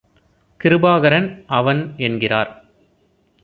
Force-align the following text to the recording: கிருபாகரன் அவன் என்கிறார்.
கிருபாகரன் 0.59 1.43
அவன் 1.47 1.93
என்கிறார். 1.97 2.51